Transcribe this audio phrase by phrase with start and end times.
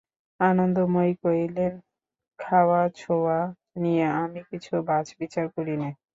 [0.39, 1.73] আনন্দময়ী কহিলেন,
[2.39, 3.39] খাওয়াছোঁওয়া
[3.81, 5.89] নিয়ে আমি কিছু বাছ-বিচার করি নে।